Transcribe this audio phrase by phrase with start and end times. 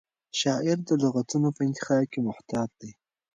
[0.39, 2.91] شاعر د لغتونو په انتخاب کې محتاط دی.